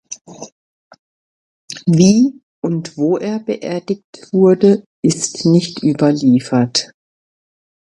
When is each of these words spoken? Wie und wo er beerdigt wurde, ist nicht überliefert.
Wie 1.85 2.41
und 2.63 2.97
wo 2.97 3.17
er 3.19 3.37
beerdigt 3.37 4.29
wurde, 4.33 4.83
ist 5.03 5.45
nicht 5.45 5.83
überliefert. 5.83 6.89